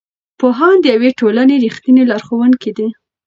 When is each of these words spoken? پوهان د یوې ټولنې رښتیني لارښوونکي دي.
پوهان 0.39 0.75
د 0.81 0.85
یوې 0.95 1.09
ټولنې 1.19 1.55
رښتیني 1.65 2.03
لارښوونکي 2.11 2.71
دي. 2.77 2.87